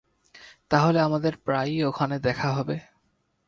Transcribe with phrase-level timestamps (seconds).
[0.69, 2.75] তাহলে আমাদের প্রায়ই ওখানে দেখা হবে।